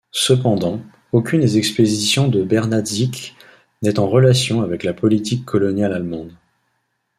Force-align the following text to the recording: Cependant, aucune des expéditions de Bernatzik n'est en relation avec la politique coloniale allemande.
Cependant, 0.17 0.81
aucune 1.11 1.41
des 1.41 1.59
expéditions 1.59 2.27
de 2.27 2.43
Bernatzik 2.43 3.35
n'est 3.83 3.99
en 3.99 4.07
relation 4.07 4.63
avec 4.63 4.81
la 4.81 4.95
politique 4.95 5.45
coloniale 5.45 5.93
allemande. 5.93 6.33